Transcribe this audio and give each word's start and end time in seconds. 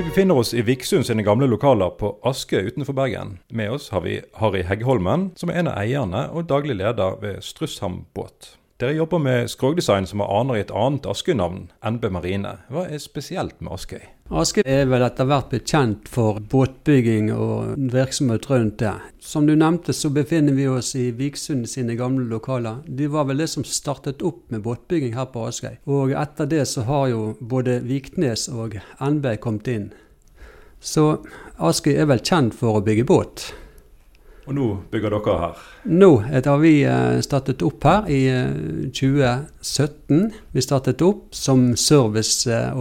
Vi 0.00 0.04
befinner 0.04 0.38
oss 0.38 0.54
i 0.54 0.62
Viksund 0.62 1.04
sine 1.04 1.20
gamle 1.22 1.44
lokaler 1.44 1.90
på 2.00 2.08
Askøy 2.24 2.70
utenfor 2.70 2.96
Bergen. 2.96 3.34
Med 3.52 3.74
oss 3.74 3.90
har 3.92 4.00
vi 4.00 4.14
Harry 4.40 4.62
Heggholmen, 4.64 5.26
som 5.36 5.52
er 5.52 5.60
en 5.60 5.68
av 5.68 5.76
eierne 5.76 6.22
og 6.32 6.46
daglig 6.48 6.78
leder 6.78 7.18
ved 7.20 7.44
Strusshamn 7.44 8.06
båt. 8.16 8.54
Dere 8.80 8.94
jobber 8.96 9.18
med 9.20 9.50
skrogdesign 9.52 10.06
som 10.08 10.22
har 10.24 10.30
aner 10.40 10.56
i 10.56 10.60
et 10.62 10.70
annet 10.72 11.04
Askøy-navn, 11.04 11.66
NB 11.84 12.06
Marine. 12.14 12.54
Hva 12.72 12.86
er 12.88 13.02
spesielt 13.02 13.58
med 13.60 13.74
Askøy? 13.76 14.06
Askøy 14.32 14.62
er 14.64 14.86
vel 14.88 15.04
etter 15.04 15.28
hvert 15.28 15.50
blitt 15.50 15.68
kjent 15.68 16.08
for 16.08 16.38
båtbygging 16.40 17.28
og 17.34 17.74
virksomhet 17.92 18.48
rundt 18.48 18.78
det. 18.80 18.94
Som 19.20 19.44
du 19.44 19.52
nevnte 19.52 19.92
så 19.92 20.08
befinner 20.16 20.56
vi 20.56 20.64
oss 20.72 20.94
i 20.96 21.10
Viksund 21.12 21.68
sine 21.68 21.98
gamle 21.98 22.24
lokaler. 22.32 22.80
De 22.88 23.10
var 23.12 23.28
vel 23.28 23.44
det 23.44 23.50
som 23.52 23.68
startet 23.68 24.24
opp 24.24 24.46
med 24.48 24.64
båtbygging 24.64 25.12
her 25.12 25.28
på 25.28 25.44
Askøy. 25.50 25.76
Og 25.84 26.16
etter 26.16 26.48
det 26.48 26.64
så 26.72 26.88
har 26.88 27.10
jo 27.12 27.34
både 27.40 27.82
Viknes 27.84 28.48
og 28.48 28.80
NB 28.96 29.34
kommet 29.44 29.68
inn. 29.68 29.90
Så 30.80 31.18
Askøy 31.60 31.98
er 31.98 32.08
vel 32.08 32.24
kjent 32.24 32.56
for 32.56 32.80
å 32.80 32.86
bygge 32.88 33.04
båt. 33.12 33.50
Og 34.50 34.56
nå 34.58 34.68
bygger 34.90 35.14
dere 35.14 35.34
her? 35.38 35.58
Nå 35.86 36.08
har 36.26 36.56
vi 36.58 36.72
eh, 36.82 37.20
startet 37.22 37.62
opp 37.62 37.84
her 37.86 38.08
i 38.10 38.24
2017. 38.90 40.16
Eh, 40.26 40.40
vi 40.50 40.64
startet 40.64 41.04
opp 41.06 41.28
som 41.38 41.76
service. 41.78 42.50
Eh, 42.50 42.80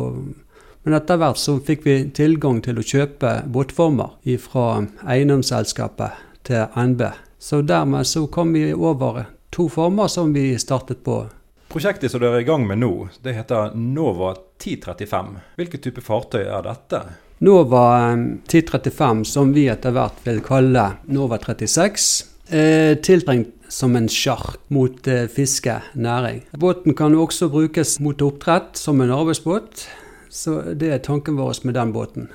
men 0.82 0.98
etter 0.98 1.22
hvert 1.22 1.38
så 1.38 1.60
fikk 1.62 1.86
vi 1.86 1.96
tilgang 2.18 2.64
til 2.66 2.82
å 2.82 2.88
kjøpe 2.90 3.36
båtformer 3.54 4.18
fra 4.42 4.66
eiendomsselskapet 5.06 6.26
til 6.50 6.66
NB. 6.74 7.06
Så 7.38 7.62
dermed 7.62 8.10
så 8.10 8.26
kom 8.34 8.58
vi 8.58 8.72
over 8.74 9.28
to 9.54 9.70
former 9.70 10.10
som 10.10 10.34
vi 10.34 10.56
startet 10.58 11.06
på. 11.06 11.22
Prosjektet 11.70 12.10
som 12.10 12.24
dere 12.24 12.42
er 12.42 12.48
i 12.48 12.50
gang 12.50 12.66
med 12.66 12.82
nå, 12.82 12.94
det 13.22 13.38
heter 13.38 13.78
Nova 13.78 14.34
1035. 14.58 15.36
Hvilken 15.60 15.86
type 15.86 16.02
fartøy 16.02 16.48
er 16.48 16.66
dette? 16.66 17.06
Nova 17.40 18.18
1035, 18.18 19.22
som 19.24 19.54
vi 19.56 19.70
etter 19.72 19.94
hvert 19.96 20.18
vil 20.26 20.42
kalle 20.44 20.82
Nova 21.08 21.38
36, 21.40 22.08
er 22.52 22.98
tiltrengt 23.06 23.54
som 23.72 23.96
en 23.96 24.10
sjark 24.12 24.58
mot 24.76 25.08
eh, 25.08 25.24
fiskenæring. 25.32 26.42
Båten 26.60 26.98
kan 27.00 27.16
også 27.16 27.48
brukes 27.54 28.00
mot 28.04 28.20
oppdrett 28.26 28.76
som 28.76 29.00
en 29.00 29.14
arbeidsbåt, 29.16 29.86
så 30.30 30.58
det 30.76 30.92
er 30.92 31.06
tanken 31.06 31.38
vår 31.40 31.62
med 31.64 31.78
den 31.80 31.94
båten. 31.96 32.28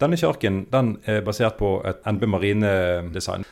Denne 0.00 0.16
sjarken 0.16 0.62
den 0.72 0.96
er 1.04 1.20
basert 1.26 1.58
på 1.60 1.76
et 1.84 2.00
NB 2.08 2.24
Marine-design. 2.24 3.44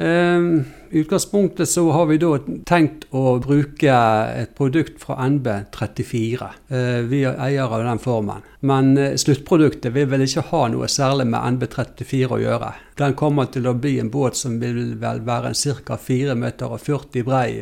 Ehm, 0.00 0.64
I 0.90 0.98
utgangspunktet 0.98 1.68
så 1.68 1.90
har 1.90 2.06
vi 2.06 2.16
da 2.18 2.38
tenkt 2.66 3.04
å 3.14 3.34
bruke 3.38 3.96
et 4.40 4.54
produkt 4.56 4.96
fra 5.02 5.18
NB34. 5.28 6.48
Eh, 6.72 7.02
vi 7.10 7.20
er 7.28 7.36
eiere 7.36 7.76
av 7.76 7.84
den 7.84 8.00
formen. 8.00 8.46
Men 8.64 8.96
eh, 8.98 9.14
sluttproduktet 9.20 9.92
vil 9.92 10.08
vel 10.10 10.24
ikke 10.24 10.46
ha 10.48 10.62
noe 10.72 10.88
særlig 10.88 11.28
med 11.30 11.60
NB34 11.60 12.32
å 12.32 12.40
gjøre. 12.40 12.72
Den 12.98 13.14
kommer 13.20 13.52
til 13.52 13.68
å 13.68 13.76
bli 13.76 13.98
en 14.00 14.10
båt 14.10 14.40
som 14.40 14.56
vil 14.62 14.96
vel 15.02 15.20
være 15.28 15.52
ca. 15.84 16.00
4 16.00 16.34
meter 16.34 16.72
og 16.72 16.80
40 16.80 17.26
brei. 17.28 17.60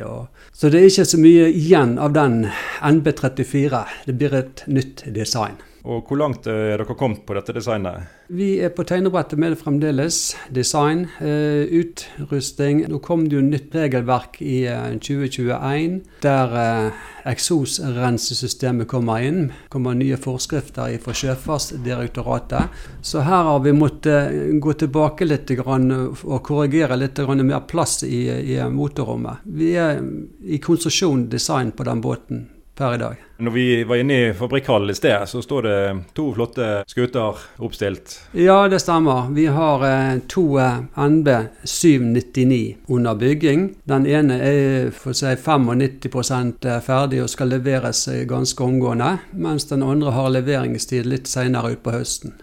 Så 0.53 0.71
det 0.71 0.81
er 0.81 0.93
ikke 0.93 1.11
så 1.11 1.21
mye 1.21 1.51
igjen 1.51 1.99
av 1.99 2.15
den 2.15 2.45
NB34. 2.81 3.83
Det 4.07 4.15
blir 4.15 4.39
et 4.45 4.65
nytt 4.71 5.09
design. 5.11 5.59
Og 5.89 6.05
Hvor 6.05 6.19
langt 6.21 6.47
er 6.47 6.77
dere 6.77 6.95
kommet 6.99 7.23
på 7.25 7.33
dette 7.33 7.55
designet? 7.57 8.11
Vi 8.29 8.59
er 8.61 8.69
på 8.77 8.85
tegnebrettet 8.85 9.41
med 9.41 9.55
det 9.55 9.61
fremdeles. 9.63 10.37
Design, 10.53 11.07
eh, 11.25 11.65
utrusting. 11.65 12.83
Nå 12.93 12.99
kom 13.01 13.25
det 13.25 13.37
jo 13.37 13.41
nytt 13.41 13.73
regelverk 13.73 14.37
i 14.45 14.67
eh, 14.69 14.99
2021 15.01 16.03
der 16.21 16.53
eh, 16.61 17.07
eksosrensesystemet 17.33 18.89
kommer 18.89 19.25
inn. 19.25 19.49
Det 19.49 19.73
kommer 19.73 19.97
nye 19.97 20.21
forskrifter 20.21 20.93
fra 21.01 21.17
Sjøfartsdirektoratet. 21.17 22.85
Så 23.01 23.25
her 23.25 23.49
har 23.49 23.65
vi 23.65 23.73
måttet 23.73 24.29
eh, 24.29 24.53
gå 24.61 24.77
tilbake 24.77 25.25
litt 25.25 25.49
og 25.57 26.43
korrigere 26.45 27.01
litt 27.01 27.25
mer 27.41 27.65
plass 27.65 28.03
i 28.05 28.61
motorrommet. 28.69 29.41
Vi 29.57 29.73
er 29.73 30.05
i 30.45 30.61
konsesjon 30.61 31.31
design 31.33 31.73
på 31.73 31.89
den 31.89 32.05
båten 32.05 32.47
per 32.79 32.95
i 32.95 32.99
dag. 32.99 33.25
Når 33.39 33.55
vi 33.55 33.85
var 33.85 34.01
inne 34.01 34.15
i 34.19 34.33
fabrikkhallen 34.35 34.91
i 34.91 34.95
sted, 34.95 35.29
så 35.31 35.43
står 35.43 35.63
det 35.63 35.79
to 36.19 36.25
flotte 36.35 36.69
skuter 36.91 37.39
oppstilt. 37.63 38.17
Ja, 38.33 38.65
det 38.69 38.81
stemmer. 38.83 39.29
Vi 39.35 39.47
har 39.55 39.85
eh, 39.87 40.19
to 40.27 40.45
eh, 40.59 40.81
NB 40.97 41.29
799 41.65 42.77
under 42.89 43.15
bygging. 43.15 43.69
Den 43.87 44.07
ene 44.07 44.41
er 44.43 44.91
for 44.91 45.15
å 45.15 45.21
si 45.21 45.37
95 45.37 46.67
eh, 46.67 46.81
ferdig 46.83 47.23
og 47.23 47.31
skal 47.31 47.55
leveres 47.55 48.09
ganske 48.27 48.65
omgående, 48.65 49.17
mens 49.39 49.71
den 49.71 49.87
andre 49.87 50.15
har 50.19 50.35
leveringstid 50.35 51.07
litt 51.07 51.31
senere 51.31 51.77
utpå 51.77 51.95
høsten. 51.95 52.35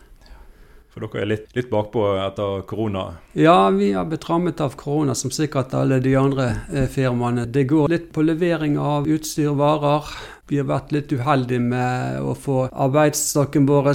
For 0.95 1.03
dere 1.03 1.25
er 1.25 1.27
litt, 1.27 1.49
litt 1.57 1.67
bakpå 1.67 2.05
etter 2.23 2.61
korona? 2.69 3.01
Ja, 3.35 3.67
vi 3.75 3.89
har 3.91 4.05
blitt 4.07 4.23
rammet 4.29 4.61
av 4.63 4.77
korona, 4.79 5.11
som 5.11 5.27
sikkert 5.27 5.73
alle 5.75 5.97
de 5.99 6.13
andre 6.15 6.45
eh, 6.71 6.85
firmaene. 6.87 7.43
Det 7.51 7.65
går 7.67 7.91
litt 7.91 8.05
på 8.15 8.23
levering 8.23 8.77
av 8.79 9.09
utstyr 9.11 9.51
varer. 9.59 10.07
Vi 10.47 10.61
har 10.61 10.69
vært 10.69 10.93
litt 10.95 11.11
uheldige 11.11 11.59
med 11.59 12.21
å 12.23 12.31
få 12.39 12.69
arbeidsstokken 12.71 13.67
vår 13.67 13.89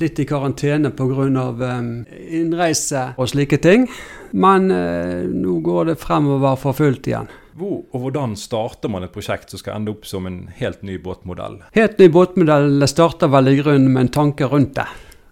litt 0.00 0.22
i 0.22 0.26
karantene 0.30 0.94
pga. 0.96 1.26
Um, 1.60 1.92
innreise 2.08 3.10
og 3.20 3.28
slike 3.34 3.60
ting. 3.60 3.84
Men 4.32 4.72
uh, 4.72 5.28
nå 5.28 5.58
går 5.66 5.90
det 5.90 5.98
fremover 6.00 6.56
for 6.62 6.80
fullt 6.80 7.10
igjen. 7.10 7.28
Hvor 7.60 7.82
og 7.92 8.06
hvordan 8.06 8.32
starter 8.40 8.88
man 8.88 9.04
et 9.04 9.12
prosjekt 9.12 9.52
som 9.52 9.60
skal 9.60 9.76
ende 9.76 9.92
opp 9.92 10.08
som 10.08 10.24
en 10.24 10.46
helt 10.56 10.80
ny 10.86 10.96
båtmodell? 11.04 11.60
Helt 11.76 12.00
ny 12.00 12.08
båtmodell 12.08 12.80
starter 12.88 13.28
vel 13.28 13.52
i 13.52 13.58
grunnen 13.60 13.92
med 13.92 14.06
en 14.06 14.14
tanke 14.22 14.48
rundt 14.48 14.78
det. 14.80 14.88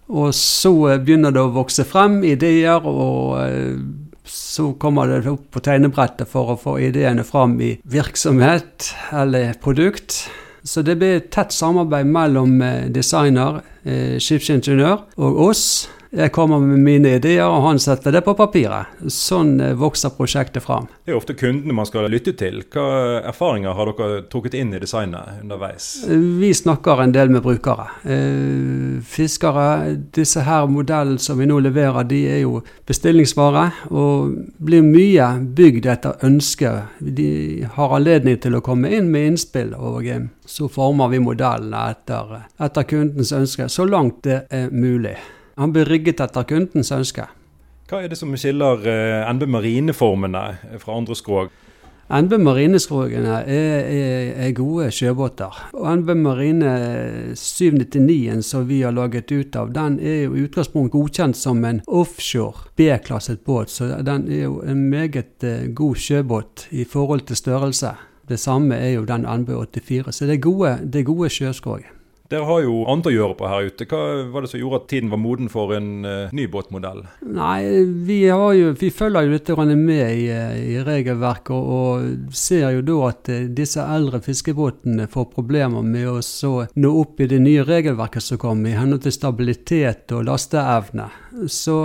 Og 0.09 0.33
så 0.35 0.71
eh, 0.89 1.01
begynner 1.01 1.33
det 1.33 1.41
å 1.43 1.53
vokse 1.53 1.85
frem 1.87 2.19
ideer, 2.27 2.85
og 2.85 3.37
eh, 3.43 3.77
så 4.29 4.71
kommer 4.81 5.09
det 5.09 5.29
opp 5.29 5.47
på 5.53 5.61
tegnebrettet 5.65 6.29
for 6.29 6.53
å 6.53 6.59
få 6.59 6.77
ideene 6.85 7.25
fram 7.25 7.57
i 7.61 7.75
virksomhet 7.89 8.91
eller 9.15 9.55
produkt. 9.61 10.25
Så 10.65 10.83
det 10.85 10.97
blir 10.99 11.17
et 11.17 11.29
tett 11.33 11.53
samarbeid 11.55 12.09
mellom 12.09 12.59
eh, 12.61 12.89
designer, 12.93 13.61
skipsingeniør 13.89 15.05
og 15.23 15.37
oss. 15.49 15.63
Jeg 16.09 16.31
kommer 16.33 16.57
med 16.57 16.79
mine 16.81 17.11
ideer, 17.19 17.45
og 17.45 17.61
han 17.67 17.79
setter 17.81 18.15
det 18.15 18.23
på 18.25 18.33
papiret. 18.33 18.95
Sånn 19.13 19.59
eh, 19.61 19.75
vokser 19.77 20.09
prosjektet 20.17 20.65
fram. 20.65 20.87
Det 21.05 21.13
er 21.13 21.19
ofte 21.19 21.35
kundene 21.37 21.75
man 21.77 21.85
skal 21.85 22.09
lytte 22.09 22.33
til. 22.33 22.63
Hva 22.73 23.21
erfaringer 23.29 23.77
har 23.77 23.91
dere 23.91 24.23
trukket 24.31 24.57
inn 24.57 24.73
i 24.73 24.81
designet 24.81 25.43
underveis? 25.43 25.91
Vi 26.09 26.49
snakker 26.57 27.03
en 27.03 27.13
del 27.13 27.29
med 27.29 27.45
brukere. 27.45 27.85
Eh, 28.09 28.97
fiskere, 29.05 29.69
disse 30.17 30.47
her 30.49 30.65
modellene 30.73 31.21
som 31.21 31.37
vi 31.37 31.45
nå 31.49 31.61
leverer, 31.61 32.09
de 32.09 32.23
er 32.33 32.41
jo 32.41 32.63
bestillingsvare. 32.89 33.69
Og 33.93 34.33
blir 34.57 34.81
mye 34.81 35.31
bygd 35.45 35.93
etter 35.93 36.25
ønske. 36.25 36.73
De 36.99 37.31
har 37.77 37.97
anledning 38.01 38.41
til 38.41 38.57
å 38.57 38.65
komme 38.65 38.89
inn 38.97 39.13
med 39.13 39.35
innspill. 39.35 39.75
og 39.77 40.09
eh, 40.09 40.25
så 40.49 40.65
former 40.73 41.13
vi 41.13 41.21
modellene 41.21 41.91
etter, 41.93 42.39
etter 42.57 42.87
kundens 42.89 43.29
ønske, 43.31 43.69
så 43.69 43.85
langt 43.85 44.23
det 44.25 44.47
er 44.49 44.71
mulig. 44.73 45.19
Han 45.59 45.75
blir 45.75 45.89
rygget 45.91 46.21
etter 46.23 46.47
kundens 46.47 46.91
ønske. 46.95 47.27
Hva 47.89 48.03
er 48.03 48.11
det 48.11 48.19
som 48.19 48.31
skiller 48.37 48.85
eh, 48.87 49.25
NB 49.33 49.49
Marineformene 49.49 50.43
fra 50.79 50.95
andre 50.95 51.17
skrog? 51.17 51.49
NB 52.09 52.31
Marineskrogene 52.41 53.35
er, 53.45 53.83
er, 53.85 54.29
er, 54.45 54.53
gode 54.57 54.87
sjøbåter. 54.93 55.57
Og 55.77 55.99
NB 55.99 56.15
Marine 56.17 56.71
799 57.37 58.39
som 58.47 58.63
vi 58.65 58.79
har 58.81 58.95
laget 58.97 59.29
ut 59.29 59.59
av, 59.59 59.69
den 59.75 59.99
er 60.01 60.23
jo 60.23 60.33
i 60.33 60.47
utgangspunkt 60.47 60.95
godkjent 60.95 61.37
som 61.37 61.61
en 61.69 61.83
offshore 61.85 62.71
B-klasset 62.79 63.43
båt. 63.45 63.69
Så 63.69 63.91
den 64.05 64.25
er 64.25 64.47
jo 64.47 64.57
en 64.65 64.87
meget 64.89 65.45
uh, 65.45 65.69
god 65.69 66.01
sjøbåt 66.01 66.65
i 66.71 66.87
forhold 66.89 67.27
til 67.29 67.37
størrelse. 67.37 67.93
Det 68.29 68.41
samme 68.41 68.79
er 68.79 68.95
jo 68.95 69.05
den 69.05 69.29
NB 69.29 69.53
84. 69.77 70.15
Så 70.15 70.25
det 70.25 70.39
er 70.39 70.45
gode, 70.49 70.77
det 70.81 71.03
er 71.03 71.09
gode 71.11 71.29
sjøskrog. 71.29 71.85
Dere 72.29 72.45
har 72.45 72.59
jo 72.61 72.83
annet 72.85 73.07
å 73.09 73.11
gjøre 73.13 73.35
på 73.39 73.47
her 73.49 73.67
ute. 73.71 73.85
Hva 73.89 73.99
var 74.29 74.45
det 74.45 74.51
som 74.51 74.59
gjorde 74.61 74.83
at 74.83 74.89
tiden 74.91 75.09
var 75.09 75.17
moden 75.17 75.47
for 75.49 75.71
en 75.73 76.05
uh, 76.05 76.33
ny 76.35 76.43
båtmodell? 76.51 77.01
Nei, 77.25 77.63
vi, 78.05 78.19
jo, 78.27 78.67
vi 78.77 78.91
følger 78.93 79.25
jo 79.25 79.33
litt 79.33 79.49
med 79.79 80.03
i, 80.13 80.27
i 80.29 80.75
regelverket 80.85 81.49
og, 81.55 81.71
og, 81.73 82.35
ser 82.37 82.75
jo 82.75 82.83
da 82.85 82.97
at 83.07 83.31
uh, 83.33 83.47
disse 83.57 83.81
eldre 83.81 84.21
fiskebåtene 84.21 85.07
får 85.09 85.25
problemer 85.33 85.81
med 85.81 86.05
å 86.11 86.19
så 86.21 86.67
nå 86.77 86.91
opp 87.01 87.23
i 87.25 87.29
det 87.31 87.39
nye 87.41 87.65
regelverket 87.65 88.27
som 88.27 88.37
kommer, 88.37 88.69
i 88.69 88.77
henhold 88.77 89.07
til 89.07 89.15
stabilitet 89.15 90.13
og 90.13 90.27
lasteevne. 90.29 91.09
Så 91.49 91.79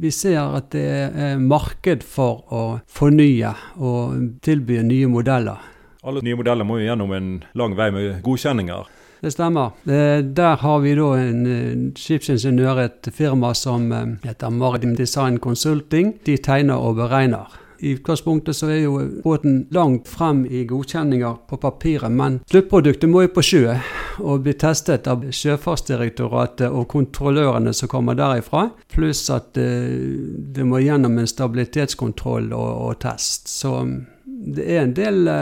vi 0.00 0.14
ser 0.14 0.54
at 0.54 0.70
det 0.70 0.86
er 0.86 1.42
marked 1.42 2.06
for 2.06 2.46
å 2.54 2.62
fornye 2.86 3.56
og 3.82 4.38
tilby 4.46 4.78
nye 4.86 5.10
modeller. 5.10 5.66
Alle 6.06 6.22
nye 6.24 6.38
modeller 6.38 6.64
må 6.64 6.78
jo 6.78 6.86
gjennom 6.86 7.10
en 7.12 7.28
lang 7.58 7.74
vei 7.76 7.90
med 7.92 8.22
godkjenninger. 8.24 8.99
Det 9.20 9.30
stemmer. 9.34 9.70
Der 9.84 10.56
har 10.56 10.78
vi 10.80 10.94
da 10.96 11.08
en 11.20 11.92
skipsingeniør, 11.96 12.78
et 12.86 13.08
firma 13.12 13.52
som 13.54 13.90
eh, 13.92 14.14
heter 14.24 14.50
Maritim 14.50 14.94
Design 14.96 15.38
Consulting. 15.38 16.14
De 16.24 16.38
tegner 16.40 16.80
og 16.80 16.96
beregner. 16.96 17.52
I 17.80 17.94
utgangspunktet 17.96 18.56
så 18.56 18.68
er 18.68 18.82
jo 18.82 18.98
båten 19.24 19.62
langt 19.72 20.08
frem 20.08 20.42
i 20.44 20.66
godkjenninger 20.68 21.38
på 21.48 21.56
papiret, 21.60 22.12
men 22.12 22.40
sluttproduktet 22.50 23.08
må 23.08 23.22
jo 23.24 23.30
på 23.32 23.44
sjø 23.44 23.76
og 24.20 24.42
bli 24.44 24.52
testet 24.60 25.08
av 25.08 25.24
Sjøfartsdirektoratet 25.24 26.68
og 26.68 26.84
kontrollørene 26.92 27.72
som 27.76 27.88
kommer 27.88 28.18
derifra. 28.18 28.66
Pluss 28.92 29.22
at 29.32 29.56
det 29.56 30.66
må 30.68 30.82
gjennom 30.84 31.16
en 31.22 31.30
stabilitetskontroll 31.30 32.52
og, 32.52 32.68
og 32.90 33.00
test. 33.00 33.48
Så 33.48 33.78
det 34.26 34.68
er 34.68 34.84
en 34.84 34.94
del 34.96 35.32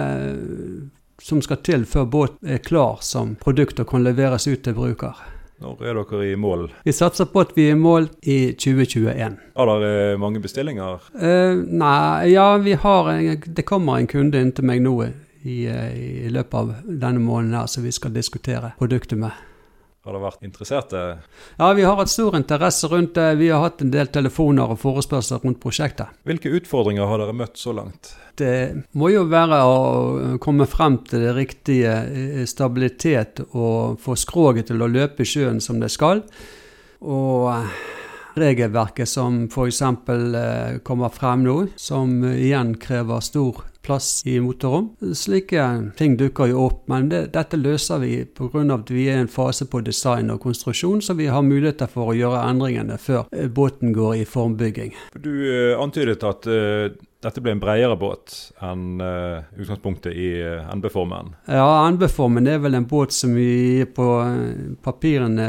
som 1.22 1.42
skal 1.42 1.62
til 1.66 1.84
før 1.88 2.06
båten 2.06 2.48
er 2.48 2.62
klar 2.62 3.02
som 3.02 3.36
produkt 3.40 3.80
og 3.82 3.90
kan 3.90 4.06
leveres 4.06 4.46
ut 4.48 4.62
til 4.64 4.76
bruker. 4.76 5.18
Når 5.58 5.80
er 5.82 5.96
dere 5.98 6.26
i 6.30 6.36
mål? 6.38 6.68
Vi 6.86 6.92
satser 6.94 7.26
på 7.32 7.42
at 7.42 7.56
vi 7.56 7.64
er 7.66 7.74
i 7.74 7.78
mål 7.78 8.06
i 8.22 8.38
2021. 8.54 9.38
Har 9.58 9.72
dere 9.72 10.18
mange 10.22 10.42
bestillinger? 10.42 11.08
Uh, 11.18 11.58
nei, 11.58 12.30
ja 12.30 12.52
vi 12.62 12.76
har 12.78 13.10
Det 13.42 13.66
kommer 13.66 13.98
en 13.98 14.06
kunde 14.06 14.38
inn 14.38 14.54
til 14.54 14.68
meg 14.70 14.84
nå 14.84 14.94
i, 15.42 15.66
i 15.66 16.30
løpet 16.30 16.54
av 16.54 16.72
denne 16.86 17.18
måneden 17.18 17.58
her, 17.58 17.66
som 17.66 17.82
vi 17.82 17.94
skal 17.94 18.14
diskutere 18.14 18.74
produktet 18.78 19.18
med. 19.18 19.34
Har 20.08 20.14
det 20.16 20.22
vært 20.22 20.44
interesserte? 20.46 21.00
Ja, 21.58 21.66
vi 21.76 21.82
har 21.84 21.98
hatt 21.98 22.08
stor 22.08 22.32
interesse 22.38 22.88
rundt 22.88 23.10
det. 23.18 23.26
Vi 23.36 23.50
har 23.52 23.60
hatt 23.60 23.82
en 23.84 23.90
del 23.92 24.08
telefoner 24.08 24.70
og 24.72 24.78
forespørsler 24.80 25.42
rundt 25.44 25.58
prosjektet. 25.60 26.14
Hvilke 26.24 26.48
utfordringer 26.56 27.04
har 27.10 27.20
dere 27.20 27.34
møtt 27.36 27.60
så 27.60 27.74
langt? 27.76 28.14
Det 28.40 28.86
må 28.96 29.10
jo 29.12 29.26
være 29.28 29.58
å 29.68 29.76
komme 30.40 30.64
frem 30.64 30.96
til 31.10 31.26
det 31.26 31.34
riktige 31.36 31.92
eh, 32.08 32.40
stabilitet 32.48 33.42
og 33.50 34.00
få 34.00 34.16
skroget 34.16 34.70
til 34.72 34.80
å 34.80 34.88
løpe 34.88 35.26
i 35.26 35.28
sjøen 35.28 35.60
som 35.60 35.76
det 35.82 35.92
skal. 35.92 36.24
Og 37.04 37.52
regelverket 38.40 39.12
som 39.12 39.42
f.eks. 39.44 39.82
Eh, 39.84 40.78
kommer 40.88 41.12
frem 41.12 41.44
nå, 41.44 41.58
som 41.76 42.22
igjen 42.32 42.78
krever 42.80 43.20
stor 43.28 43.60
plass 43.82 44.22
i 44.26 44.40
motorrom. 44.40 44.90
Slike 45.14 45.64
ting 45.96 46.16
dukker 46.20 46.50
jo 46.50 46.66
opp, 46.66 46.84
men 46.90 47.08
det, 47.12 47.22
dette 47.34 47.58
løser 47.60 48.02
vi 48.02 48.24
pga. 48.24 48.64
at 48.74 48.90
vi 48.90 49.08
er 49.08 49.18
i 49.18 49.24
en 49.24 49.30
fase 49.32 49.66
på 49.66 49.80
design 49.80 50.30
og 50.30 50.40
konstruksjon, 50.44 51.02
så 51.02 51.14
vi 51.14 51.26
har 51.26 51.42
muligheter 51.42 51.90
for 51.90 52.12
å 52.12 52.16
gjøre 52.16 52.44
endringene 52.50 52.98
før 52.98 53.26
eh, 53.32 53.48
båten 53.48 53.92
går 53.96 54.22
i 54.22 54.24
formbygging. 54.28 54.94
Du 55.14 55.30
uh, 55.30 55.78
antydet 55.80 56.24
at 56.26 56.48
uh, 56.48 56.90
dette 57.24 57.42
ble 57.42 57.54
en 57.56 57.62
bredere 57.62 57.96
båt 57.98 58.34
enn 58.62 59.00
uh, 59.02 59.44
utgangspunktet 59.58 60.14
i 60.14 60.28
uh, 60.42 60.68
NB-formen? 60.78 61.32
Ja, 61.50 61.88
NB-formen 61.90 62.46
er 62.50 62.60
vel 62.62 62.78
en 62.78 62.88
båt 62.90 63.14
som 63.14 63.34
vi 63.38 63.84
på 63.94 64.08
papirene 64.84 65.48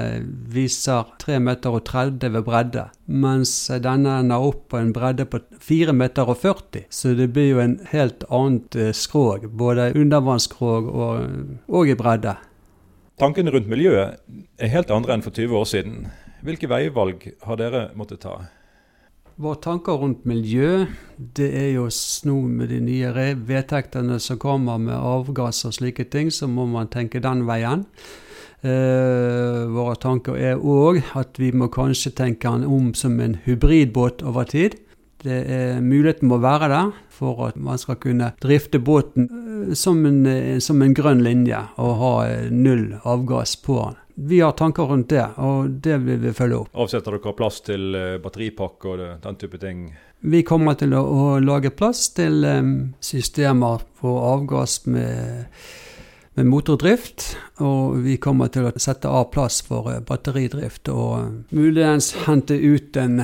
viser 0.54 1.12
3,30 1.22 1.46
meter 1.46 2.34
ved 2.34 2.46
bredde. 2.48 2.88
Mens 3.10 3.52
denne 3.82 4.20
ender 4.22 4.44
opp 4.46 4.68
på 4.70 4.78
en 4.78 4.92
bredde 4.94 5.26
på 5.26 5.40
4,40 5.58 5.96
meter 5.98 6.86
Så 6.90 7.16
det 7.18 7.32
blir 7.34 7.50
jo 7.50 7.60
en 7.60 7.80
helt 7.90 8.24
annet 8.30 8.78
skrog. 8.96 9.50
Både 9.50 9.94
undervannsskrog 9.96 10.88
og, 10.94 11.26
og 11.68 11.90
i 11.90 11.96
bredde. 11.98 12.36
Tankene 13.20 13.52
rundt 13.52 13.68
miljøet 13.68 14.22
er 14.62 14.72
helt 14.72 14.92
andre 14.92 15.18
enn 15.18 15.26
for 15.26 15.34
20 15.36 15.58
år 15.58 15.66
siden. 15.68 16.08
Hvilke 16.46 16.70
veivalg 16.72 17.26
har 17.44 17.58
dere 17.60 17.90
måttet 18.00 18.22
ta? 18.24 18.38
Våre 19.40 19.60
tanker 19.64 19.98
rundt 20.00 20.26
miljø, 20.28 20.86
det 21.18 21.50
er 21.56 21.70
jo 21.74 21.90
nå 22.28 22.36
med 22.48 22.72
de 22.72 22.80
nye 22.84 23.28
vedtektene 23.48 24.18
som 24.20 24.40
kommer 24.40 24.80
med 24.84 24.96
avgass 24.96 25.66
og 25.68 25.78
slike 25.78 26.06
ting, 26.12 26.32
så 26.32 26.48
må 26.48 26.66
man 26.68 26.92
tenke 26.92 27.22
den 27.24 27.46
veien. 27.48 27.86
Eh, 28.60 29.62
våre 29.72 29.96
tanker 29.96 30.36
er 30.36 30.60
òg 30.60 31.02
at 31.16 31.40
vi 31.40 31.54
må 31.56 31.70
kanskje 31.72 32.12
tenke 32.18 32.52
den 32.52 32.68
om 32.68 32.94
som 32.94 33.20
en 33.24 33.38
hybridbåt 33.46 34.24
over 34.28 34.50
tid. 34.50 34.76
Det 35.24 35.38
er 35.52 35.80
Muligheten 35.84 36.30
må 36.32 36.38
være 36.40 36.70
der 36.72 36.92
for 37.12 37.50
at 37.50 37.58
man 37.60 37.80
skal 37.80 37.98
kunne 38.00 38.32
drifte 38.40 38.80
båten 38.80 39.28
eh, 39.28 39.74
som 39.76 40.06
en, 40.08 40.26
eh, 40.26 40.60
som 40.64 40.82
en 40.82 40.96
grønn 40.96 41.24
linje 41.26 41.60
og 41.78 41.98
ha 42.00 42.14
eh, 42.30 42.52
null 42.52 42.94
avgass 43.04 43.58
på 43.64 43.82
den 43.82 44.06
vi 44.20 44.42
har 44.44 44.52
tanker 44.52 44.84
rundt 44.84 45.14
det, 45.14 45.24
og 45.40 45.70
det 45.80 45.96
vil 46.04 46.18
vi 46.20 46.34
følge 46.36 46.58
opp. 46.58 46.74
Avsetter 46.76 47.16
dere 47.16 47.32
plass 47.32 47.62
til 47.64 47.94
batteripakke 48.20 48.90
og 48.92 49.04
den 49.24 49.38
type 49.40 49.62
ting? 49.62 49.86
Vi 50.28 50.42
kommer 50.44 50.76
til 50.76 50.92
å, 50.92 51.00
å 51.08 51.38
lage 51.40 51.72
plass 51.72 52.10
til 52.18 52.44
um, 52.44 52.74
systemer 53.00 53.86
på 54.02 54.12
avgass 54.34 54.82
med, 54.92 55.48
motordrift. 56.48 57.26
Og 57.64 58.00
vi 58.06 58.18
kommer 58.22 58.52
til 58.54 58.70
å 58.70 58.74
sette 58.80 59.10
av 59.12 59.32
plass 59.34 59.62
for 59.66 59.90
uh, 59.92 60.00
batteridrift 60.06 60.92
og 60.94 61.12
uh, 61.20 61.32
muligens 61.56 62.14
hente 62.26 62.56
ut 62.56 63.00
en, 63.00 63.22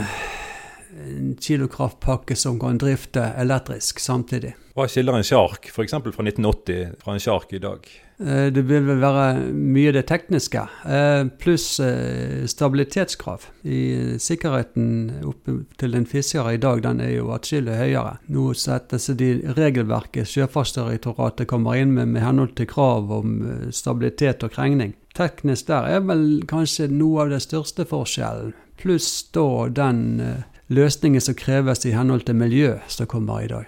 en 1.06 1.35
kilokraftpakke 1.39 2.38
som 2.39 2.59
kan 2.62 2.79
drifte 2.81 3.23
elektrisk 3.39 4.03
samtidig. 4.03 4.56
Hva 4.75 4.89
skiller 4.91 5.15
en 5.15 5.27
sjark 5.27 5.69
f.eks. 5.71 5.95
fra 5.95 6.27
1980 6.27 6.97
fra 7.03 7.15
en 7.15 7.23
sjark 7.23 7.56
i 7.56 7.63
dag? 7.63 7.88
Eh, 8.19 8.47
det 8.53 8.63
vil 8.69 8.85
vel 8.88 9.01
være 9.03 9.50
mye 9.51 9.91
det 9.91 10.06
tekniske, 10.07 10.62
eh, 10.88 11.25
pluss 11.39 11.79
eh, 11.83 12.45
stabilitetskrav. 12.47 13.44
I 13.67 14.15
sikkerheten 14.23 15.25
opp 15.27 15.50
til 15.77 15.95
en 15.95 16.07
fisker 16.07 16.47
i 16.53 16.62
dag, 16.62 16.83
den 16.83 17.01
er 17.03 17.12
jo 17.17 17.33
atskillig 17.35 17.75
høyere. 17.75 18.17
Nå 18.31 18.53
settes 18.56 19.09
de 19.19 19.31
regelverket 19.57 20.31
Sjøfartsdirektoratet 20.31 21.50
kommer 21.51 21.75
inn 21.75 21.91
med 21.91 22.07
med 22.15 22.23
henhold 22.23 22.56
til 22.56 22.69
krav 22.71 23.12
om 23.12 23.69
stabilitet 23.71 24.44
og 24.44 24.51
krengning. 24.56 24.95
Teknisk 25.15 25.67
der 25.67 25.88
er 25.97 26.00
vel 26.00 26.44
kanskje 26.47 26.88
noe 26.91 27.23
av 27.25 27.29
den 27.35 27.44
største 27.44 27.85
forskjellen, 27.88 28.53
pluss 28.79 29.23
da 29.35 29.67
den 29.67 30.44
løsningen 30.67 31.21
som 31.21 31.35
kreves 31.35 31.85
i 31.85 31.95
henhold 31.95 32.27
til 32.27 32.35
miljø 32.35 32.77
som 32.88 33.07
kommer 33.07 33.44
i 33.44 33.51
dag. 33.51 33.65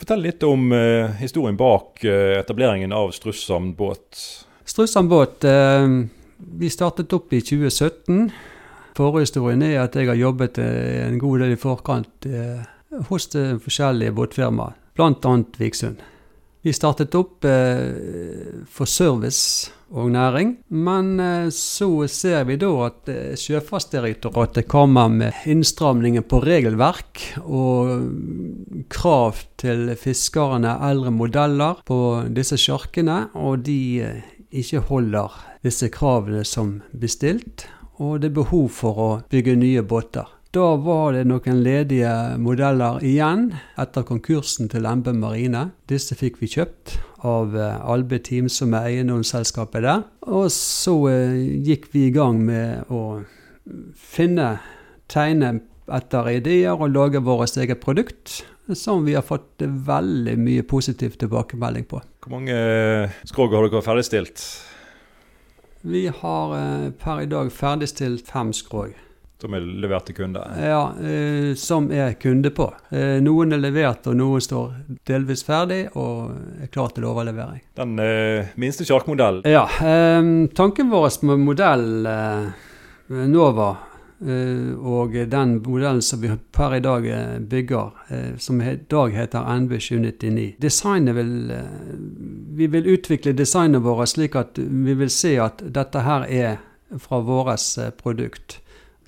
Fortell 0.00 0.22
litt 0.24 0.44
om 0.48 0.70
uh, 0.72 1.10
historien 1.20 1.58
bak 1.60 2.00
uh, 2.08 2.38
etableringen 2.38 2.92
av 2.96 3.10
Strusshamn 3.12 3.74
båt. 3.76 4.16
Strusshamn 4.64 5.10
båt 5.10 5.44
uh, 5.44 5.84
vi 6.60 6.70
startet 6.72 7.12
opp 7.12 7.34
i 7.36 7.42
2017. 7.44 8.30
Forhistorien 8.96 9.60
er 9.66 9.82
at 9.82 9.98
jeg 9.98 10.08
har 10.08 10.16
jobbet 10.16 10.58
en 10.60 11.18
god 11.20 11.44
del 11.44 11.52
i 11.54 11.58
forkant 11.60 12.26
hos 13.08 13.28
forskjellige 13.30 14.12
båtfirmaer, 14.16 14.74
bl.a. 14.98 15.34
Viksund. 15.60 16.00
Vi 16.62 16.72
startet 16.76 17.14
opp 17.16 17.46
for 18.68 18.84
service 18.84 19.70
og 19.90 20.10
næring. 20.14 20.54
Men 20.68 21.20
eh, 21.20 21.50
så 21.50 22.06
ser 22.10 22.44
vi 22.48 22.56
da 22.60 22.70
at 22.86 23.10
eh, 23.10 23.36
Sjøfartsdirektoratet 23.38 24.68
kommer 24.70 25.10
med 25.12 25.46
innstramninger 25.50 26.24
på 26.30 26.42
regelverk 26.44 27.22
og 27.42 28.06
krav 28.92 29.42
til 29.60 29.90
fiskerne, 29.98 30.76
eldre 30.90 31.12
modeller 31.14 31.82
på 31.86 32.00
disse 32.36 32.58
sjarkene, 32.60 33.26
og 33.34 33.64
de 33.66 33.80
eh, 34.06 34.22
ikke 34.50 34.86
holder 34.90 35.38
disse 35.64 35.90
kravene 35.92 36.44
som 36.46 36.78
bestilt. 36.96 37.66
Og 38.00 38.20
det 38.22 38.30
er 38.30 38.38
behov 38.40 38.70
for 38.72 39.00
å 39.04 39.10
bygge 39.30 39.58
nye 39.60 39.82
båter. 39.84 40.39
Da 40.50 40.72
var 40.82 41.12
det 41.14 41.28
noen 41.30 41.60
ledige 41.62 42.10
modeller 42.42 42.96
igjen 43.06 43.52
etter 43.78 44.02
konkursen 44.02 44.66
til 44.72 44.82
MB 44.82 45.12
Marine. 45.14 45.60
Disse 45.86 46.16
fikk 46.18 46.40
vi 46.40 46.48
kjøpt 46.50 46.96
av 47.22 47.52
eh, 47.54 47.76
Albe 47.86 48.18
Team, 48.18 48.48
som 48.50 48.72
er 48.74 48.88
eiendomsselskapet 48.88 49.84
der. 49.84 50.00
Og 50.26 50.48
så 50.50 50.94
eh, 51.06 51.36
gikk 51.62 51.86
vi 51.92 52.08
i 52.08 52.14
gang 52.16 52.40
med 52.42 52.90
å 52.90 53.20
finne, 53.94 54.56
tegne 55.06 55.52
etter 55.86 56.30
ideer 56.32 56.74
og 56.74 56.96
lage 56.96 57.22
vårt 57.22 57.54
eget 57.54 57.78
produkt. 57.84 58.40
Som 58.74 59.04
vi 59.06 59.14
har 59.14 59.22
fått 59.26 59.62
veldig 59.62 60.34
mye 60.38 60.64
positiv 60.66 61.14
tilbakemelding 61.20 61.86
på. 61.90 62.00
Hvor 62.26 62.34
mange 62.34 62.56
eh, 62.58 63.14
skrog 63.30 63.54
har 63.54 63.68
dere 63.68 63.84
ferdigstilt? 63.86 64.42
Vi 65.86 66.08
har 66.10 66.56
per 66.98 67.22
i 67.22 67.30
dag 67.30 67.54
ferdigstilt 67.54 68.26
fem 68.26 68.50
skrog. 68.50 68.98
Som 69.40 69.54
er 69.56 69.64
levert 69.64 70.04
til 70.04 70.16
kunde? 70.18 70.42
Ja, 70.60 70.82
eh, 71.00 71.54
som 71.56 71.88
er 71.92 72.12
kunde 72.20 72.50
på. 72.52 72.66
Eh, 72.92 73.16
noen 73.24 73.56
er 73.56 73.62
levert, 73.62 74.04
og 74.10 74.18
noen 74.20 74.42
står 74.44 74.74
delvis 75.08 75.46
ferdig 75.46 75.86
og 75.96 76.34
er 76.60 76.68
klar 76.72 76.92
til 76.92 77.06
overlevering. 77.08 77.62
Den 77.80 77.96
eh, 78.04 78.50
minste 78.60 78.84
sjarkmodellen? 78.84 79.46
Ja. 79.48 79.64
Eh, 79.80 80.20
tanken 80.56 80.92
vår 80.92 81.08
med 81.24 81.40
modell 81.46 81.86
eh, 82.06 82.68
Nova 83.32 83.70
eh, 84.20 84.76
og 84.76 85.16
den 85.32 85.56
modellen 85.64 86.04
som 86.04 86.20
vi 86.20 86.36
per 86.52 86.76
i 86.76 86.84
dag 86.84 87.08
bygger, 87.40 88.36
som 88.38 88.60
i 88.60 88.76
dag 88.92 89.16
heter 89.16 89.48
NB 89.64 89.76
799 89.80 90.48
Designet 90.60 91.16
vil 91.16 91.34
Vi 92.60 92.66
vil 92.66 92.92
utvikle 92.92 93.32
designet 93.32 93.82
vårt 93.82 94.12
slik 94.12 94.36
at 94.36 94.60
vi 94.60 94.94
vil 95.00 95.10
se 95.10 95.38
at 95.40 95.64
dette 95.64 96.04
her 96.04 96.28
er 96.28 96.58
fra 97.00 97.20
vårt 97.24 97.96
produkt. 98.02 98.60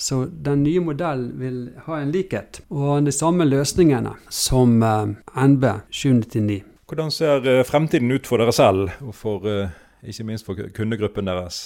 Så 0.02 0.24
den 0.26 0.64
nye 0.66 0.82
modellen 0.82 1.30
vil 1.38 1.60
ha 1.86 2.00
en 2.00 2.10
likhet 2.14 2.58
og 2.70 3.06
de 3.06 3.14
samme 3.14 3.46
løsningene 3.46 4.16
som 4.32 4.80
uh, 4.82 5.12
NB 5.38 5.68
799. 5.94 6.58
Hvordan 6.90 7.14
ser 7.14 7.46
uh, 7.46 7.62
fremtiden 7.64 8.10
ut 8.10 8.26
for 8.26 8.42
dere 8.42 8.54
selv, 8.56 8.90
og 9.06 9.14
for, 9.14 9.46
uh, 9.46 9.70
ikke 10.02 10.26
minst 10.26 10.48
for 10.48 10.58
kundegruppen 10.74 11.30
deres? 11.30 11.62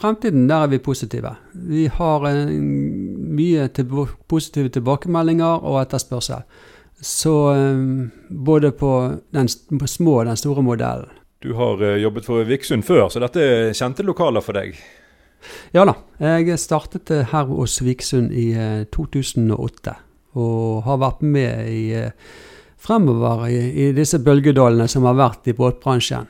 Fremtiden, 0.00 0.46
der 0.48 0.64
er 0.64 0.70
vi 0.72 0.78
positive. 0.80 1.34
Vi 1.52 1.84
har 1.92 2.24
mye 2.48 3.66
til 3.76 3.90
positive 4.26 4.72
tilbakemeldinger 4.72 5.60
og 5.68 5.82
etterspørsel. 5.82 6.46
Så 7.04 7.54
eh, 7.54 7.76
både 8.28 8.70
på 8.70 9.12
den 9.30 9.48
små 9.86 10.20
og 10.20 10.26
den 10.26 10.36
store 10.36 10.62
modellen. 10.62 11.10
Du 11.42 11.52
har 11.54 11.82
eh, 11.82 12.00
jobbet 12.00 12.24
for 12.24 12.44
Viksund 12.48 12.86
før, 12.86 13.08
så 13.12 13.20
dette 13.20 13.42
er 13.44 13.74
kjente 13.76 14.06
lokaler 14.06 14.44
for 14.44 14.56
deg? 14.56 14.78
Ja 15.74 15.84
da. 15.88 15.96
Jeg 16.18 16.58
startet 16.62 17.10
her 17.32 17.46
hos 17.50 17.80
Viksund 17.82 18.32
i 18.32 18.48
2008, 18.94 19.94
og 20.38 20.82
har 20.86 21.00
vært 21.02 21.24
med 21.26 21.68
i 21.68 21.84
fremover 22.84 23.46
i, 23.48 23.58
i, 23.86 23.90
disse 23.96 24.20
bølgedalene 24.20 24.86
som 24.90 25.06
har 25.08 25.16
vært 25.18 25.48
i 25.48 25.56
båtbransjen. 25.56 26.28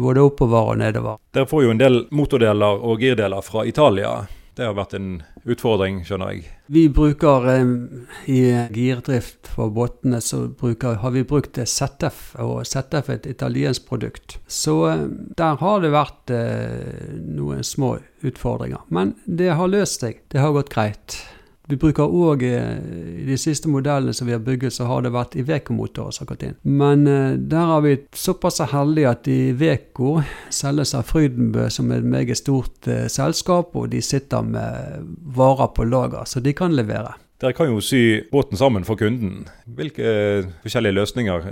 både 0.00 0.22
oppover 0.22 0.72
og 0.72 0.78
nedover. 0.78 1.18
Dere 1.34 1.50
får 1.50 1.64
jo 1.64 1.72
en 1.74 1.82
del 1.82 2.02
motordeler 2.14 2.84
og 2.86 3.02
girdeler 3.02 3.42
fra 3.42 3.66
Italia. 3.66 4.20
Det 4.56 4.64
har 4.64 4.76
vært 4.78 4.94
en 4.96 5.10
utfordring, 5.46 6.02
skjønner 6.06 6.34
jeg. 6.34 6.50
Vi 6.72 6.86
bruker 6.90 7.46
eh, 7.52 7.68
i 8.32 8.40
girdrift 8.74 9.50
for 9.52 9.70
båtene, 9.74 10.20
så 10.24 10.46
bruker, 10.50 10.98
har 11.02 11.14
vi 11.14 11.22
brukt 11.28 11.60
ZF, 11.62 12.34
og 12.42 12.66
ZF 12.66 13.10
er 13.12 13.20
et 13.20 13.30
italiensk 13.30 13.86
produkt. 13.88 14.38
Så 14.50 14.76
eh, 14.90 15.06
der 15.38 15.62
har 15.62 15.84
det 15.84 15.94
vært 15.94 16.34
eh, 16.34 17.14
noen 17.22 17.62
små 17.66 17.96
utfordringer. 18.26 18.82
Men 18.90 19.14
det 19.26 19.54
har 19.54 19.70
løst 19.70 20.02
seg. 20.02 20.24
Det 20.32 20.42
har 20.42 20.54
gått 20.56 20.74
greit. 20.74 21.20
Vi 21.66 21.76
bruker 21.82 22.06
òg 22.06 22.44
eh, 22.46 22.76
de 23.26 23.36
siste 23.40 23.66
modellene 23.70 24.14
som 24.14 24.28
vi 24.28 24.34
har 24.36 24.42
bygget, 24.46 24.76
så 24.76 24.86
har 24.86 25.02
det 25.02 25.10
vært 25.14 25.34
Iveco-motorer 25.40 26.14
som 26.14 26.22
har 26.22 26.36
gått. 26.36 26.44
Men 26.62 27.02
uh, 27.10 27.34
der 27.34 27.72
har 27.72 27.82
vi 27.82 27.96
såpass 28.14 28.60
heldige 28.70 29.10
at 29.10 29.26
Iveco 29.30 30.20
selges 30.54 30.94
av 30.94 31.08
Frydenbø, 31.10 31.66
som 31.72 31.90
er 31.90 32.04
et 32.04 32.10
meget 32.14 32.38
stort 32.38 32.86
uh, 32.86 33.08
selskap, 33.10 33.74
og 33.74 33.90
de 33.90 34.02
sitter 34.04 34.46
med 34.46 35.10
varer 35.34 35.72
på 35.74 35.88
lager, 35.90 36.22
så 36.30 36.42
de 36.44 36.54
kan 36.54 36.76
levere. 36.76 37.16
Dere 37.42 37.52
kan 37.52 37.68
jo 37.68 37.82
sy 37.84 38.22
båten 38.30 38.56
sammen 38.56 38.86
for 38.86 38.96
kunden. 38.96 39.48
Hvilke 39.66 40.46
forskjellige 40.62 40.96
løsninger 40.96 41.50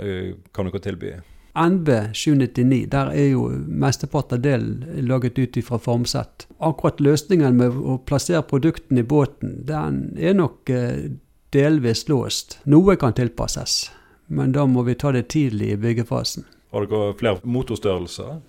kan 0.55 0.71
dere 0.71 0.81
tilby? 0.81 1.11
NB 1.55 1.89
799, 2.13 2.85
der 2.91 3.11
er 3.15 3.29
jo 3.31 3.47
mesteparten 3.67 4.37
av 4.37 4.43
delen 4.43 5.05
laget 5.07 5.39
ut 5.39 5.57
fra 5.63 5.79
formsett. 5.79 6.47
Akkurat 6.59 6.99
løsningen 6.99 7.55
med 7.55 7.77
å 7.79 7.97
plassere 8.03 8.43
produktene 8.43 9.05
i 9.05 9.07
båten, 9.07 9.61
den 9.67 10.17
er 10.19 10.35
nok 10.35 10.69
eh, 10.69 11.11
delvis 11.55 12.07
låst. 12.11 12.59
Noe 12.67 12.97
kan 12.99 13.15
tilpasses, 13.15 13.85
men 14.27 14.51
da 14.55 14.65
må 14.67 14.83
vi 14.83 14.97
ta 14.99 15.13
det 15.15 15.29
tidlig 15.31 15.71
i 15.73 15.79
byggefasen. 15.79 16.43
Har 16.75 16.89
dere 16.91 17.15
flere 17.15 17.39
motorstørrelser? 17.47 18.41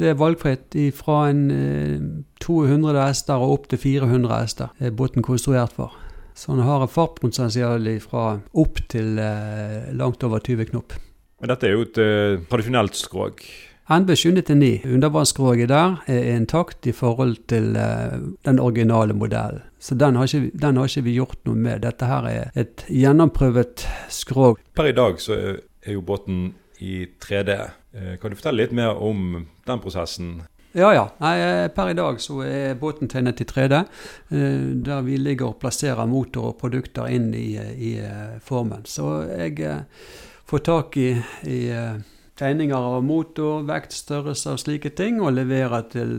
Det 0.00 0.08
er 0.10 0.18
valgfritt 0.18 0.74
fra 0.96 1.26
en 1.30 1.44
200 2.42 2.96
eh, 2.96 3.02
hester 3.04 3.38
og 3.38 3.58
opp 3.58 3.68
til 3.70 3.82
400 3.82 4.40
hester 4.40 4.74
er 4.80 4.96
båten 4.96 5.22
konstruert 5.22 5.76
for. 5.76 5.94
Så 6.34 6.54
den 6.54 6.64
har 6.64 6.82
et 6.82 6.90
fartpotensial 6.90 7.86
fra 8.02 8.24
opp 8.58 8.80
til 8.90 9.18
eh, 9.20 9.92
langt 9.94 10.24
over 10.26 10.42
20 10.42 10.70
knop. 10.72 10.96
Men 11.40 11.54
dette 11.54 11.68
er 11.68 11.76
jo 11.76 11.86
et 11.86 12.00
uh, 12.00 12.42
tradisjonelt 12.50 12.98
skrog. 12.98 13.40
NB 13.90 14.12
799, 14.14 14.84
undervannsskroget 14.94 15.70
der, 15.72 15.96
er 16.06 16.36
intakt 16.36 16.86
i 16.86 16.92
forhold 16.94 17.40
til 17.50 17.72
uh, 17.80 18.20
den 18.46 18.60
originale 18.62 19.16
modellen. 19.16 19.64
Så 19.80 19.96
den 19.96 20.16
har, 20.16 20.28
ikke, 20.28 20.52
den 20.60 20.76
har, 20.76 20.84
ikke, 20.84 21.06
vi 21.08 21.16
gjort 21.16 21.40
noe 21.48 21.56
med. 21.56 21.80
Dette 21.86 22.06
her 22.06 22.28
er 22.28 22.60
et 22.60 22.84
gjennomprøvet 22.92 23.86
skrog. 24.12 24.60
Per 24.76 24.92
i 24.92 24.94
dag 24.94 25.18
så 25.20 25.40
er 25.40 25.96
jo 25.96 26.04
båten 26.04 26.50
i 26.84 27.06
3D. 27.24 27.58
Uh, 27.96 28.14
kan 28.20 28.30
du 28.30 28.38
fortelle 28.38 28.66
litt 28.66 28.76
mer 28.76 29.00
om 29.00 29.40
den 29.40 29.82
prosessen? 29.82 30.42
Ja, 30.76 30.92
ja. 30.94 31.08
Nei, 31.18 31.34
per 31.74 31.90
i 31.90 31.96
dag 31.98 32.20
så 32.22 32.44
er 32.46 32.76
båten 32.78 33.08
tegnet 33.10 33.40
i 33.42 33.46
3D, 33.48 33.80
der 34.86 35.00
vi 35.02 35.16
ligger 35.18 35.48
og 35.48 35.56
plasserer 35.58 36.06
motor 36.06 36.52
og 36.52 36.60
produkter 36.60 37.10
inn 37.10 37.32
i, 37.34 37.56
i 37.58 37.96
formen. 38.46 38.84
Så 38.86 39.16
jeg 39.32 39.56
få 40.50 40.58
tak 40.58 40.96
i, 40.96 41.10
i 41.46 41.58
uh, 41.70 42.00
tegninger 42.34 42.76
av 42.76 43.04
motor, 43.06 43.62
vektstørrelse 43.68 44.56
og 44.56 44.62
slike 44.62 44.90
ting, 44.98 45.20
og 45.22 45.36
levere 45.36 45.78
til 45.92 46.16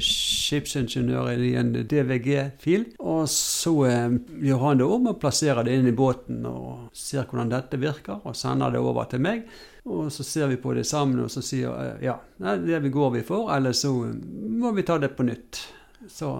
skipsingeniøren 0.00 1.42
i 1.44 1.50
en 1.60 1.74
DVG-fil. 1.90 2.86
Og 3.04 3.28
så 3.28 3.74
uh, 3.84 4.16
gjør 4.40 4.64
han 4.64 4.80
det 4.80 4.88
om 4.96 5.10
og 5.12 5.20
plasserer 5.20 5.66
det 5.66 5.76
inn 5.76 5.90
i 5.90 5.96
båten 5.96 6.46
og 6.48 6.88
ser 6.96 7.28
hvordan 7.28 7.52
dette 7.52 7.80
virker, 7.82 8.24
og 8.24 8.38
sender 8.38 8.72
det 8.72 8.80
over 8.80 9.10
til 9.10 9.24
meg. 9.26 9.44
Og 9.84 10.08
så 10.14 10.24
ser 10.24 10.48
vi 10.48 10.56
på 10.56 10.72
det 10.72 10.86
sammen 10.88 11.26
og 11.26 11.28
så 11.28 11.44
sier 11.44 11.98
ja, 12.00 12.16
det 12.40 12.88
går 12.88 13.18
vi 13.18 13.24
for, 13.26 13.52
eller 13.52 13.76
så 13.76 13.92
må 13.92 14.72
vi 14.72 14.86
ta 14.88 14.96
det 14.96 15.12
på 15.12 15.28
nytt. 15.28 15.60
Så 16.08 16.38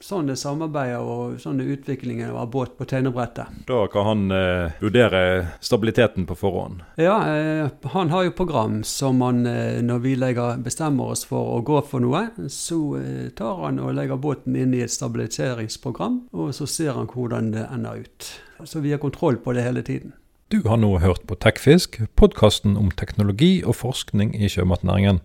sånn 0.00 0.30
det 0.30 0.36
samarbeider 0.40 1.04
og 1.04 1.40
sånn 1.42 1.60
det 1.60 1.68
utviklingen 1.74 2.32
av 2.32 2.48
båt 2.52 2.76
på 2.78 2.86
tegnebrettet. 2.88 3.62
Da 3.68 3.82
kan 3.92 4.06
han 4.08 4.34
eh, 4.34 4.76
vurdere 4.80 5.22
stabiliteten 5.60 6.26
på 6.28 6.36
forhånd? 6.40 6.82
Ja, 7.00 7.18
eh, 7.28 7.68
han 7.94 8.12
har 8.12 8.26
jo 8.26 8.36
program 8.36 8.80
som 8.86 9.20
han, 9.24 9.44
eh, 9.46 9.80
når 9.84 10.04
vi 10.04 10.14
legger, 10.16 10.60
bestemmer 10.64 11.12
oss 11.14 11.26
for 11.28 11.58
å 11.58 11.60
gå 11.66 11.82
for 11.86 12.04
noe, 12.04 12.26
så 12.48 12.80
eh, 13.00 13.28
tar 13.36 13.60
han 13.64 13.80
og 13.82 13.94
legger 13.98 14.20
båten 14.20 14.56
inn 14.56 14.74
i 14.76 14.84
et 14.86 14.94
stabiliseringsprogram, 14.94 16.22
og 16.32 16.54
så 16.56 16.68
ser 16.68 16.96
han 16.96 17.10
hvordan 17.10 17.52
det 17.56 17.66
ender 17.68 18.06
ut. 18.06 18.32
Så 18.64 18.80
vi 18.84 18.92
har 18.92 19.00
kontroll 19.00 19.40
på 19.40 19.52
det 19.56 19.64
hele 19.64 19.84
tiden. 19.84 20.16
Du 20.50 20.64
har 20.66 20.80
nå 20.82 20.96
hørt 20.98 21.28
på 21.30 21.36
Tekfisk, 21.38 22.00
podkasten 22.18 22.74
om 22.76 22.90
teknologi 22.90 23.60
og 23.62 23.76
forskning 23.78 24.34
i 24.34 24.48
sjømatnæringen. 24.50 25.20